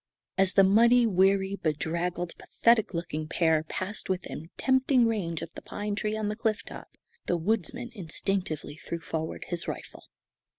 As 0.35 0.53
the 0.53 0.63
muddy, 0.63 1.05
weary, 1.05 1.57
bedraggled, 1.57 2.35
pathetic 2.39 2.95
looking 2.95 3.27
pair 3.27 3.61
passed 3.63 4.09
within 4.09 4.49
tempting 4.57 5.05
range 5.05 5.43
of 5.43 5.53
the 5.53 5.61
pine 5.61 5.93
tree 5.93 6.17
on 6.17 6.27
the 6.27 6.35
cliff 6.35 6.63
top, 6.63 6.97
the 7.27 7.37
woodsman 7.37 7.91
instinctively 7.93 8.75
threw 8.77 8.97
forward 8.99 9.43
his 9.49 9.67
rifle. 9.67 10.05